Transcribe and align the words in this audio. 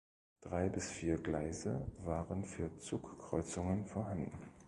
Drei 0.41 0.67
bis 0.67 0.89
vier 0.91 1.19
Gleise 1.21 1.85
waren 1.99 2.43
für 2.43 2.75
Zugkreuzungen 2.79 3.85
vorhanden. 3.85 4.31